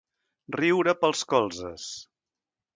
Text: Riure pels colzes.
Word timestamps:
Riure 0.57 0.95
pels 1.03 1.23
colzes. 1.35 1.87